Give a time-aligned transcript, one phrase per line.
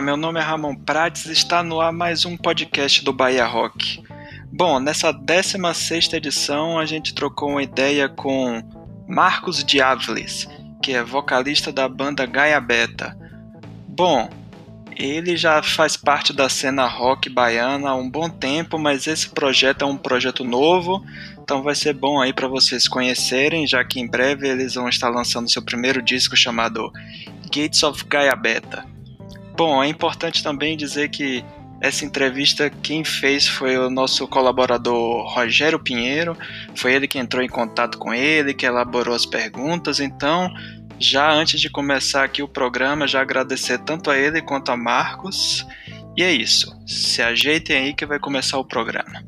[0.00, 3.44] Olá, meu nome é Ramon Prates e está no ar mais um podcast do Bahia
[3.44, 4.02] Rock.
[4.50, 8.62] Bom, nessa 16 edição a gente trocou uma ideia com
[9.06, 10.48] Marcos Diavles,
[10.82, 13.14] que é vocalista da banda Gaia Beta.
[13.86, 14.30] Bom,
[14.96, 19.82] ele já faz parte da cena rock baiana há um bom tempo, mas esse projeto
[19.82, 21.04] é um projeto novo,
[21.42, 25.10] então vai ser bom aí para vocês conhecerem, já que em breve eles vão estar
[25.10, 26.90] lançando seu primeiro disco chamado
[27.54, 28.98] Gates of Gaia Beta.
[29.56, 31.44] Bom, é importante também dizer que
[31.80, 36.36] essa entrevista quem fez foi o nosso colaborador Rogério Pinheiro,
[36.74, 40.52] foi ele que entrou em contato com ele, que elaborou as perguntas, então
[40.98, 45.66] já antes de começar aqui o programa, já agradecer tanto a ele quanto a Marcos.
[46.14, 46.78] E é isso.
[46.86, 49.24] Se ajeitem aí que vai começar o programa.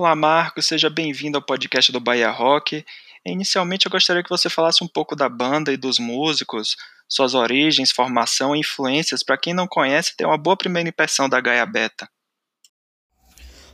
[0.00, 2.82] Olá, Marcos, seja bem-vindo ao podcast do Bahia Rock.
[3.22, 6.74] Inicialmente, eu gostaria que você falasse um pouco da banda e dos músicos,
[7.06, 11.38] suas origens, formação e influências, para quem não conhece, ter uma boa primeira impressão da
[11.38, 12.08] Gaia Beta.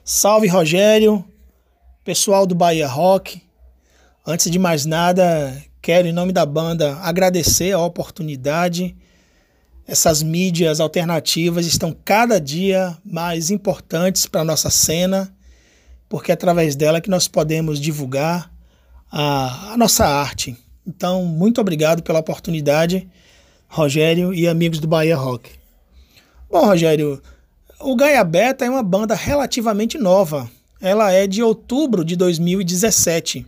[0.04, 1.24] Salve Rogério,
[2.02, 3.40] pessoal do Bahia Rock.
[4.26, 8.96] Antes de mais nada, quero, em nome da banda, agradecer a oportunidade.
[9.86, 15.35] Essas mídias alternativas estão cada dia mais importantes para a nossa cena,
[16.08, 18.52] porque é através dela que nós podemos divulgar
[19.10, 20.56] a, a nossa arte.
[20.86, 23.08] Então, muito obrigado pela oportunidade,
[23.68, 25.50] Rogério e amigos do Bahia Rock.
[26.48, 27.20] Bom, Rogério,
[27.80, 30.48] o Gaia Beta é uma banda relativamente nova.
[30.80, 33.44] Ela é de outubro de 2017.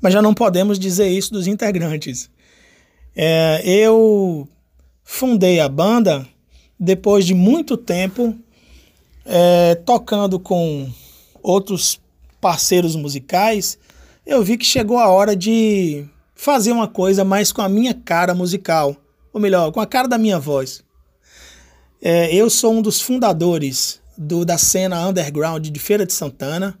[0.00, 2.28] Mas já não podemos dizer isso dos integrantes.
[3.14, 4.48] É, eu
[5.04, 6.26] fundei a banda
[6.78, 8.36] depois de muito tempo
[9.24, 10.90] é, tocando com
[11.42, 12.00] outros
[12.40, 13.78] parceiros musicais.
[14.26, 18.34] Eu vi que chegou a hora de fazer uma coisa mais com a minha cara
[18.34, 18.96] musical,
[19.32, 20.82] ou melhor, com a cara da minha voz.
[22.00, 26.78] É, eu sou um dos fundadores do, da cena underground de Feira de Santana.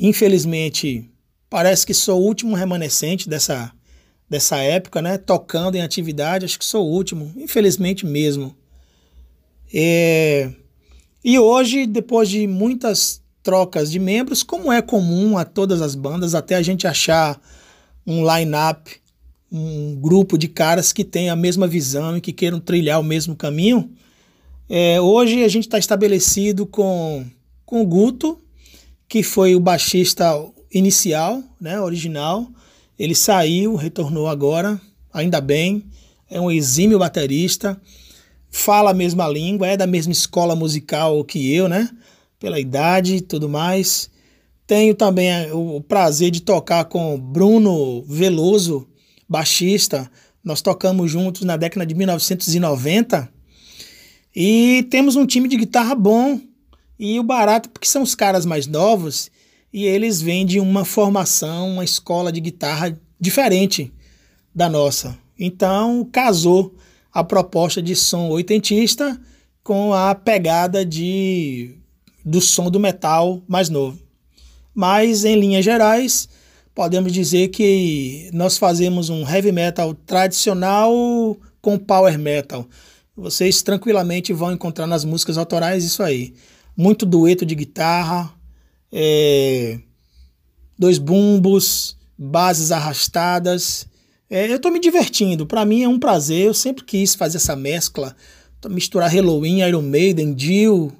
[0.00, 1.08] Infelizmente,
[1.48, 3.72] parece que sou o último remanescente dessa,
[4.28, 5.16] dessa época, né?
[5.16, 8.56] Tocando em atividade, acho que sou o último, infelizmente mesmo.
[9.72, 10.50] É,
[11.24, 16.34] e hoje, depois de muitas trocas de membros, como é comum a todas as bandas,
[16.34, 17.40] até a gente achar
[18.06, 18.90] um line-up,
[19.50, 23.36] um grupo de caras que tem a mesma visão e que queiram trilhar o mesmo
[23.36, 23.90] caminho,
[24.68, 27.26] é, hoje a gente está estabelecido com,
[27.66, 28.38] com o Guto,
[29.06, 30.32] que foi o baixista
[30.72, 32.48] inicial, né, original.
[32.98, 34.80] Ele saiu, retornou agora,
[35.12, 35.84] ainda bem.
[36.30, 37.78] É um exímio baterista,
[38.50, 41.90] fala a mesma língua, é da mesma escola musical que eu, né?
[42.42, 44.10] Pela idade e tudo mais.
[44.66, 48.84] Tenho também o prazer de tocar com Bruno Veloso,
[49.28, 50.10] baixista.
[50.42, 53.32] Nós tocamos juntos na década de 1990
[54.34, 56.40] e temos um time de guitarra bom.
[56.98, 59.30] E o barato, porque são os caras mais novos
[59.72, 63.92] e eles vêm de uma formação, uma escola de guitarra diferente
[64.52, 65.16] da nossa.
[65.38, 66.74] Então, casou
[67.12, 69.16] a proposta de som oitentista
[69.62, 71.80] com a pegada de
[72.24, 73.98] do som do metal mais novo.
[74.74, 76.28] Mas, em linhas gerais,
[76.74, 82.66] podemos dizer que nós fazemos um heavy metal tradicional com power metal.
[83.14, 86.32] Vocês tranquilamente vão encontrar nas músicas autorais isso aí.
[86.74, 88.32] Muito dueto de guitarra,
[88.90, 89.78] é,
[90.78, 93.86] dois bumbos, bases arrastadas.
[94.30, 95.46] É, eu estou me divertindo.
[95.46, 96.46] Para mim é um prazer.
[96.46, 98.16] Eu sempre quis fazer essa mescla,
[98.70, 100.90] misturar Halloween, Iron Maiden, Dio.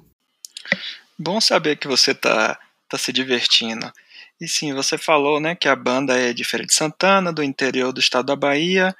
[1.17, 3.91] Bom saber que você tá, tá se divertindo.
[4.39, 7.93] E sim, você falou né, que a banda é de Feira de Santana, do interior
[7.93, 8.95] do estado da Bahia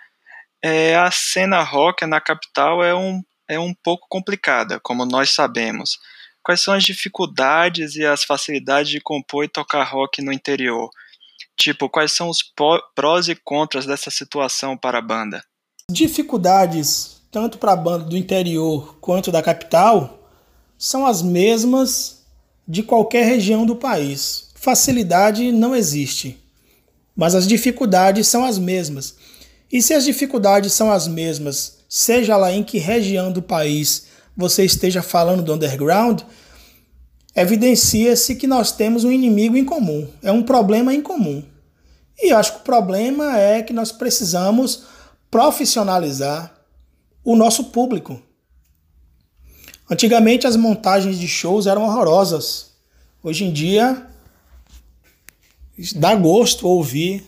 [0.63, 5.99] é, a cena rock na capital é um, é um pouco complicada, como nós sabemos.
[6.41, 10.89] Quais são as dificuldades e as facilidades de compor e tocar rock no interior?
[11.57, 12.39] Tipo, quais são os
[12.95, 15.43] prós e contras dessa situação para a banda?
[15.91, 20.22] Dificuldades, tanto para a banda do interior quanto da capital,
[20.83, 22.25] são as mesmas
[22.67, 24.49] de qualquer região do país.
[24.53, 26.37] Facilidade não existe,
[27.15, 29.15] mas as dificuldades são as mesmas.
[29.71, 34.65] E se as dificuldades são as mesmas, seja lá em que região do país você
[34.65, 36.23] esteja falando do underground,
[37.33, 41.41] evidencia-se que nós temos um inimigo em comum, é um problema em comum.
[42.21, 44.83] E acho que o problema é que nós precisamos
[45.31, 46.53] profissionalizar
[47.23, 48.21] o nosso público.
[49.89, 52.71] Antigamente as montagens de shows eram horrorosas.
[53.21, 54.07] Hoje em dia
[55.95, 57.23] dá gosto ouvir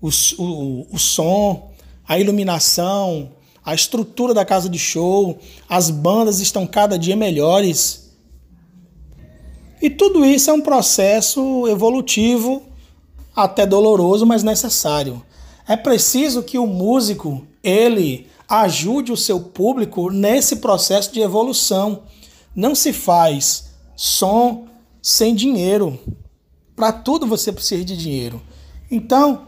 [0.00, 1.72] o, o, o som,
[2.06, 3.30] a iluminação,
[3.64, 5.38] a estrutura da casa de show,
[5.68, 8.10] as bandas estão cada dia melhores.
[9.80, 12.62] E tudo isso é um processo evolutivo,
[13.34, 15.22] até doloroso, mas necessário.
[15.66, 22.02] É preciso que o músico ele ajude o seu público nesse processo de evolução.
[22.54, 24.66] Não se faz som
[25.00, 25.98] sem dinheiro.
[26.76, 28.42] Para tudo você precisa de dinheiro.
[28.90, 29.46] Então,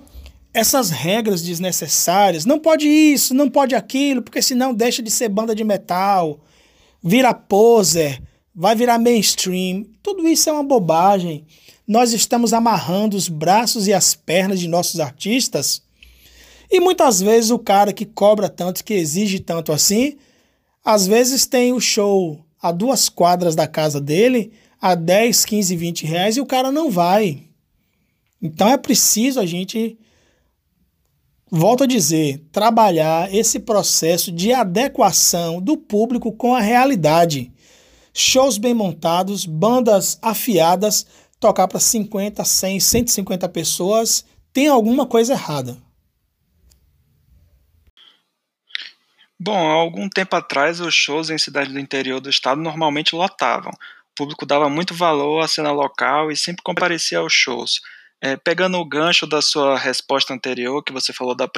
[0.55, 5.55] essas regras desnecessárias, não pode isso, não pode aquilo, porque senão deixa de ser banda
[5.55, 6.41] de metal,
[7.03, 8.23] vira poser,
[8.55, 9.85] vai virar mainstream.
[10.03, 11.45] Tudo isso é uma bobagem.
[11.87, 15.84] Nós estamos amarrando os braços e as pernas de nossos artistas
[16.71, 20.17] e muitas vezes o cara que cobra tanto, que exige tanto assim,
[20.85, 26.07] às vezes tem o show a duas quadras da casa dele, a 10, 15, 20
[26.07, 27.45] reais, e o cara não vai.
[28.41, 29.99] Então é preciso a gente,
[31.51, 37.53] volto a dizer, trabalhar esse processo de adequação do público com a realidade.
[38.13, 41.07] Shows bem montados, bandas afiadas,
[41.41, 45.77] tocar para 50, 100, 150 pessoas, tem alguma coisa errada.
[49.39, 53.73] Bom, há algum tempo atrás, os shows em cidades do interior do estado normalmente lotavam.
[53.73, 57.81] O público dava muito valor à cena local e sempre comparecia aos shows.
[58.23, 61.51] É, pegando o gancho da sua resposta anterior, que você falou da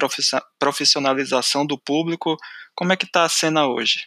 [0.58, 2.37] profissionalização do público,
[2.75, 4.06] como é que está a cena hoje?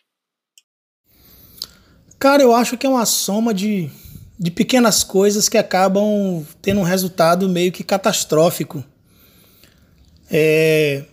[2.20, 3.90] Cara, eu acho que é uma soma de,
[4.38, 8.84] de pequenas coisas que acabam tendo um resultado meio que catastrófico.
[10.30, 11.06] É,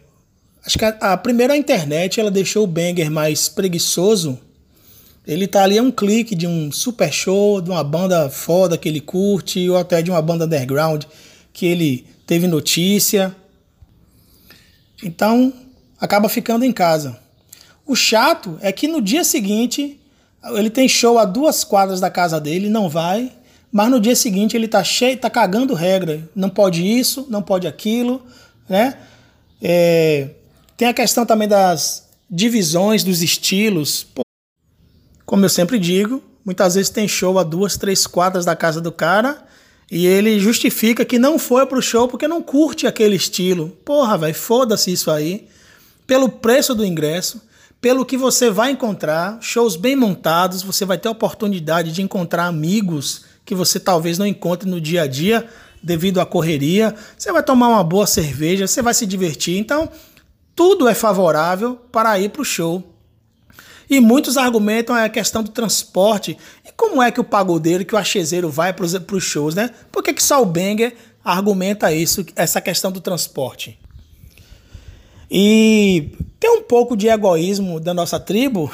[0.67, 4.37] Acho que a, a primeira a internet ela deixou o Banger mais preguiçoso.
[5.25, 8.89] Ele tá ali a um clique de um super show, de uma banda foda que
[8.89, 11.05] ele curte, ou até de uma banda underground
[11.53, 13.35] que ele teve notícia.
[15.03, 15.53] Então,
[16.01, 17.19] acaba ficando em casa.
[17.87, 20.01] O chato é que no dia seguinte
[20.55, 23.33] ele tem show a duas quadras da casa dele, não vai,
[23.71, 26.29] mas no dia seguinte ele tá cheio, tá cagando regra.
[26.35, 28.25] Não pode isso, não pode aquilo,
[28.69, 28.97] né?
[29.61, 30.31] É,
[30.77, 34.07] tem a questão também das divisões dos estilos.
[35.25, 38.93] Como eu sempre digo, muitas vezes tem show a duas, três quadras da casa do
[38.93, 39.45] cara
[39.91, 43.71] e ele justifica que não foi pro show porque não curte aquele estilo.
[43.85, 45.49] Porra, velho, foda-se isso aí.
[46.07, 47.41] Pelo preço do ingresso,
[47.81, 52.47] pelo que você vai encontrar, shows bem montados, você vai ter a oportunidade de encontrar
[52.47, 55.49] amigos que você talvez não encontre no dia a dia
[55.83, 56.95] devido à correria.
[57.17, 59.57] Você vai tomar uma boa cerveja, você vai se divertir.
[59.57, 59.89] Então,
[60.57, 62.83] tudo é favorável para ir para o show.
[63.89, 66.37] E muitos argumentam a questão do transporte.
[66.67, 69.71] E como é que o pagodeiro, que o achezeiro vai para os shows, né?
[69.93, 73.79] Por que, que só o Banger argumenta isso, essa questão do transporte?
[75.31, 78.71] E tem um pouco de egoísmo da nossa tribo.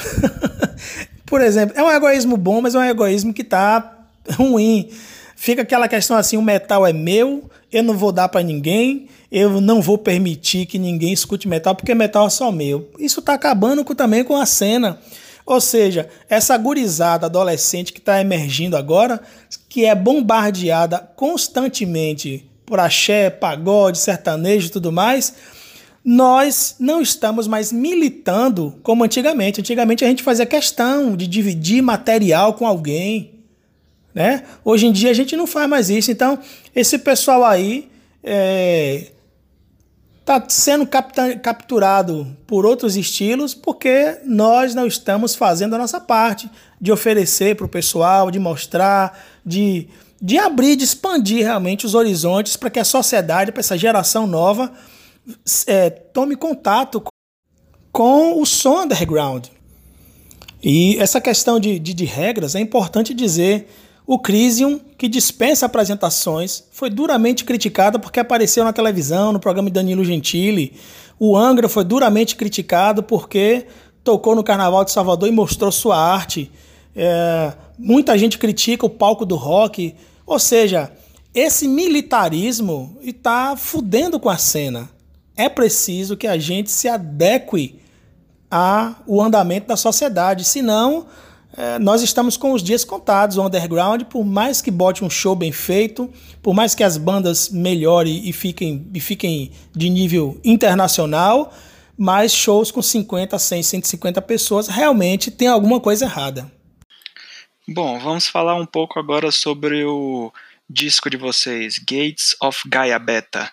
[1.27, 4.91] Por exemplo, é um egoísmo bom, mas é um egoísmo que está ruim.
[5.35, 9.63] Fica aquela questão assim: o metal é meu, eu não vou dar para ninguém, eu
[9.63, 12.91] não vou permitir que ninguém escute metal porque metal é só meu.
[12.99, 15.01] Isso está acabando com, também com a cena.
[15.47, 19.23] Ou seja, essa gurizada adolescente que está emergindo agora,
[19.71, 25.35] que é bombardeada constantemente por axé, pagode, sertanejo e tudo mais,
[26.05, 29.61] nós não estamos mais militando como antigamente.
[29.61, 33.31] Antigamente a gente fazia questão de dividir material com alguém.
[34.15, 34.45] Né?
[34.63, 36.11] Hoje em dia a gente não faz mais isso.
[36.11, 36.39] Então,
[36.75, 37.91] esse pessoal aí
[38.23, 39.12] é,
[40.23, 46.49] está sendo capturado por outros estilos porque nós não estamos fazendo a nossa parte
[46.81, 49.89] de oferecer para o pessoal, de mostrar, de,
[50.21, 54.73] de abrir, de expandir realmente os horizontes para que a sociedade, para essa geração nova,
[55.67, 57.03] é, tome contato
[57.91, 59.47] com o som underground.
[60.63, 63.69] E essa questão de, de, de regras é importante dizer
[64.07, 69.75] o Crisium, que dispensa apresentações, foi duramente criticado porque apareceu na televisão, no programa de
[69.75, 70.75] Danilo Gentili.
[71.19, 73.67] O Angra foi duramente criticado porque
[74.03, 76.51] tocou no Carnaval de Salvador e mostrou sua arte.
[76.97, 79.95] É, muita gente critica o palco do rock.
[80.27, 80.91] Ou seja,
[81.33, 84.91] esse militarismo está fudendo com a cena.
[85.37, 87.81] É preciso que a gente se adeque
[88.51, 91.07] ao andamento da sociedade, senão
[91.55, 93.37] é, nós estamos com os dias contados.
[93.37, 96.11] O underground, por mais que bote um show bem feito,
[96.43, 101.53] por mais que as bandas melhorem e fiquem, e fiquem de nível internacional,
[101.97, 106.51] mais shows com 50, 100, 150 pessoas realmente tem alguma coisa errada.
[107.69, 110.33] Bom, vamos falar um pouco agora sobre o
[110.69, 113.51] disco de vocês, Gates of Gaia Beta.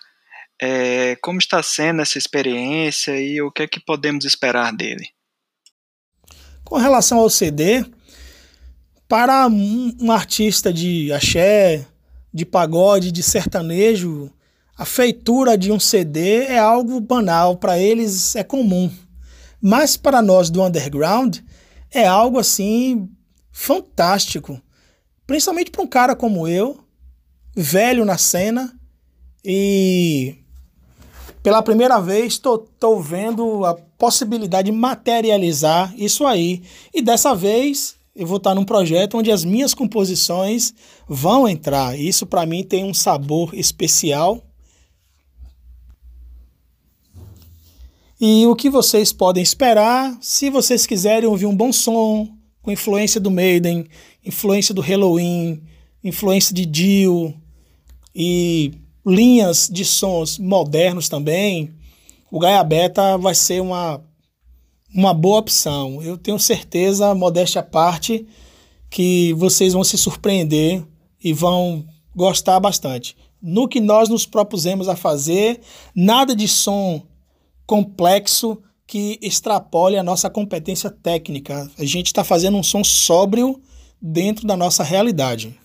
[0.60, 5.08] É, como está sendo essa experiência e o que é que podemos esperar dele?
[6.70, 7.84] Com relação ao CD,
[9.08, 11.84] para um, artista de axé,
[12.32, 14.30] de pagode, de sertanejo,
[14.78, 18.88] a feitura de um CD é algo banal, para eles é comum.
[19.60, 21.38] Mas para nós do underground
[21.90, 23.10] é algo assim
[23.50, 24.62] fantástico.
[25.26, 26.78] Principalmente para um cara como eu,
[27.52, 28.72] velho na cena
[29.44, 30.36] e
[31.42, 36.62] pela primeira vez estou vendo a possibilidade de materializar isso aí.
[36.92, 40.72] E dessa vez eu vou estar num projeto onde as minhas composições
[41.06, 42.00] vão entrar.
[42.00, 44.42] Isso para mim tem um sabor especial.
[48.18, 52.28] E o que vocês podem esperar, se vocês quiserem ouvir um bom som,
[52.62, 53.86] com influência do Maiden,
[54.24, 55.62] influência do Halloween,
[56.02, 57.34] influência de Dio
[58.14, 58.72] e
[59.06, 61.74] linhas de sons modernos também,
[62.30, 64.00] o Gaia Beta vai ser uma,
[64.94, 66.02] uma boa opção.
[66.02, 68.26] Eu tenho certeza, modéstia à parte,
[68.88, 70.84] que vocês vão se surpreender
[71.22, 71.84] e vão
[72.14, 73.16] gostar bastante.
[73.42, 75.60] No que nós nos propusemos a fazer,
[75.94, 77.02] nada de som
[77.66, 81.70] complexo que extrapole a nossa competência técnica.
[81.78, 83.60] A gente está fazendo um som sóbrio
[84.02, 85.59] dentro da nossa realidade.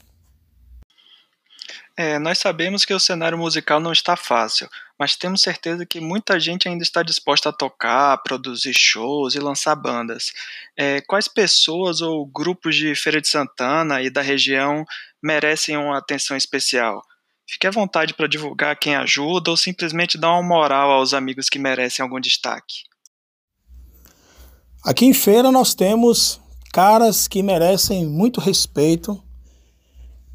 [1.98, 6.38] É, nós sabemos que o cenário musical não está fácil, mas temos certeza que muita
[6.40, 10.34] gente ainda está disposta a tocar, produzir shows e lançar bandas.
[10.76, 14.86] É, quais pessoas ou grupos de Feira de Santana e da região
[15.24, 17.02] merecem uma atenção especial?
[17.48, 21.60] Fique à vontade para divulgar quem ajuda ou simplesmente dar uma moral aos amigos que
[21.60, 22.84] merecem algum destaque.
[24.84, 26.42] Aqui em Feira nós temos
[26.74, 29.24] caras que merecem muito respeito,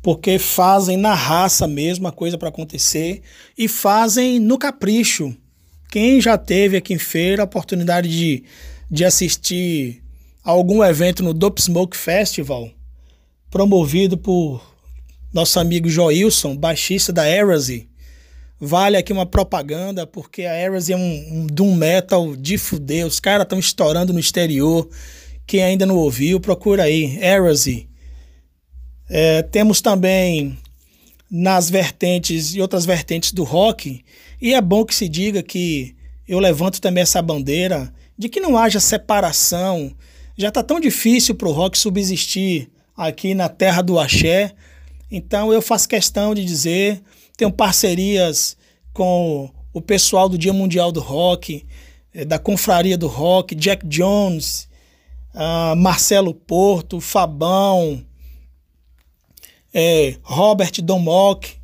[0.03, 3.21] porque fazem na raça mesmo a coisa para acontecer
[3.57, 5.35] e fazem no capricho.
[5.91, 8.45] Quem já teve aqui em feira a oportunidade de,
[8.91, 10.03] de assistir
[10.43, 12.71] a algum evento no Dope Smoke Festival,
[13.51, 14.63] promovido por
[15.33, 17.89] nosso amigo Joilson, baixista da Erasy,
[18.59, 23.21] vale aqui uma propaganda, porque a Erasy é um, um doom metal de fuder, os
[23.21, 24.89] caras estão estourando no exterior.
[25.47, 27.90] Quem ainda não ouviu, procura aí, Erasy.
[29.13, 30.57] É, temos também
[31.29, 34.05] nas vertentes e outras vertentes do rock,
[34.41, 35.97] e é bom que se diga que
[36.29, 39.93] eu levanto também essa bandeira de que não haja separação.
[40.37, 44.53] Já está tão difícil para o rock subsistir aqui na terra do axé,
[45.11, 47.03] então eu faço questão de dizer,
[47.37, 48.57] tenho parcerias
[48.93, 51.67] com o pessoal do Dia Mundial do Rock,
[52.15, 54.69] é, da Confraria do Rock, Jack Jones,
[55.35, 58.05] uh, Marcelo Porto, Fabão,
[59.73, 61.57] é, Robert Domock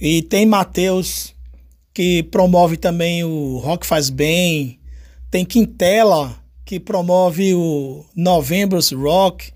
[0.00, 1.34] e tem Matheus
[1.92, 4.78] que promove também o Rock Faz Bem,
[5.30, 9.52] tem Quintela que promove o November's Rock,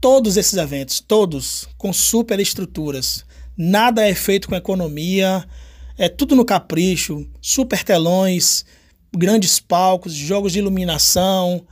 [0.00, 3.24] todos esses eventos, todos com super estruturas.
[3.56, 5.46] Nada é feito com economia,
[5.96, 8.64] é tudo no capricho, super telões,
[9.16, 11.66] grandes palcos, jogos de iluminação,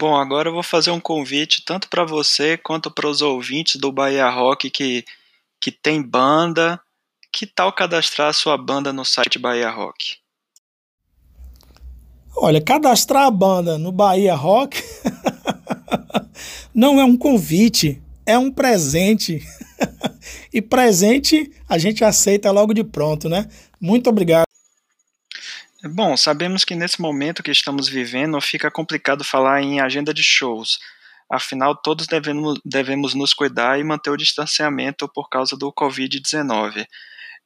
[0.00, 3.92] Bom, agora eu vou fazer um convite tanto para você quanto para os ouvintes do
[3.92, 5.04] Bahia Rock que,
[5.60, 6.80] que tem banda.
[7.30, 10.16] Que tal cadastrar a sua banda no site Bahia Rock?
[12.34, 14.82] Olha, cadastrar a banda no Bahia Rock
[16.74, 19.46] não é um convite, é um presente.
[20.50, 23.50] e presente a gente aceita logo de pronto, né?
[23.78, 24.49] Muito obrigado.
[25.82, 30.78] Bom, sabemos que nesse momento que estamos vivendo fica complicado falar em agenda de shows.
[31.30, 36.84] Afinal, todos devemos, devemos nos cuidar e manter o distanciamento por causa do Covid-19.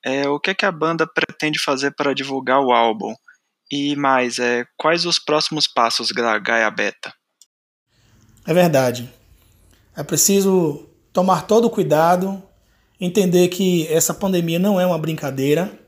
[0.04, 3.14] É, o que, é que a banda pretende fazer para divulgar o álbum?
[3.70, 7.14] E mais, é, quais os próximos passos da Gaia Beta?
[8.46, 9.12] É verdade.
[9.96, 12.42] É preciso tomar todo o cuidado,
[13.00, 15.83] entender que essa pandemia não é uma brincadeira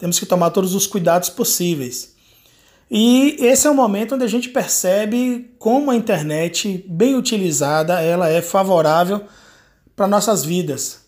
[0.00, 2.14] temos que tomar todos os cuidados possíveis.
[2.90, 8.28] E esse é o momento onde a gente percebe como a internet, bem utilizada, ela
[8.28, 9.22] é favorável
[9.94, 11.02] para nossas vidas.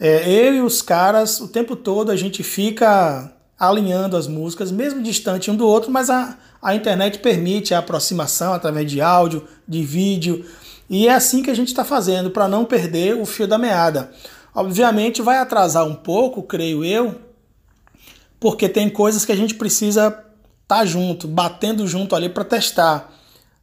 [0.00, 5.02] É, eu e os caras, o tempo todo a gente fica alinhando as músicas, mesmo
[5.02, 9.82] distante um do outro, mas a, a internet permite a aproximação através de áudio, de
[9.82, 10.44] vídeo,
[10.88, 14.10] e é assim que a gente está fazendo para não perder o fio da meada.
[14.54, 17.25] Obviamente vai atrasar um pouco, creio eu,
[18.38, 20.24] porque tem coisas que a gente precisa estar
[20.66, 23.12] tá junto, batendo junto ali para testar.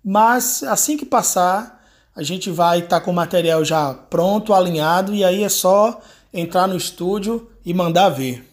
[0.03, 1.81] Mas assim que passar,
[2.15, 5.99] A gente vai estar tá com o material já pronto, alinhado, e aí é só
[6.31, 8.47] entrar no estúdio e mandar ver.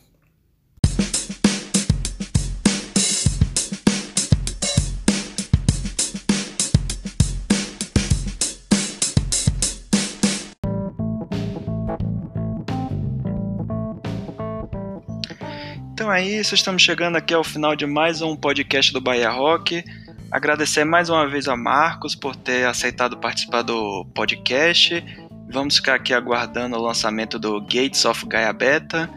[16.01, 19.85] Então é isso, estamos chegando aqui ao final de mais um podcast do Bahia Rock.
[20.31, 25.05] Agradecer mais uma vez a Marcos por ter aceitado participar do podcast.
[25.51, 29.11] Vamos ficar aqui aguardando o lançamento do Gates of Gaia Beta.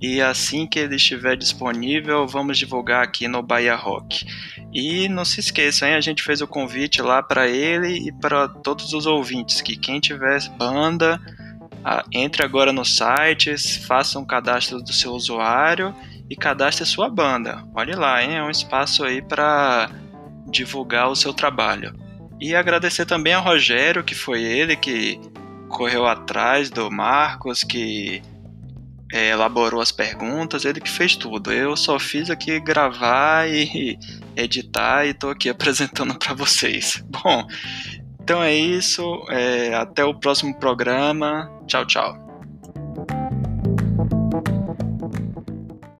[0.00, 4.24] E assim que ele estiver disponível, vamos divulgar aqui no Bahia Rock.
[4.72, 5.94] E não se esqueçam, hein?
[5.94, 10.00] a gente fez o convite lá para ele e para todos os ouvintes que quem
[10.00, 11.20] tiver banda,
[12.12, 15.94] entre agora no site, faça um cadastro do seu usuário
[16.28, 17.64] e cadastre sua banda.
[17.74, 18.36] Olhe lá, hein?
[18.36, 19.90] é um espaço aí para
[20.46, 21.94] divulgar o seu trabalho.
[22.40, 25.20] E agradecer também a Rogério, que foi ele que
[25.68, 28.22] correu atrás do Marcos, que
[29.12, 31.52] é, elaborou as perguntas, ele que fez tudo.
[31.52, 33.98] Eu só fiz aqui gravar e
[34.36, 37.02] editar e estou aqui apresentando para vocês.
[37.08, 37.46] Bom,
[38.30, 39.02] então é isso.
[39.28, 41.50] É, até o próximo programa.
[41.66, 42.29] Tchau, tchau.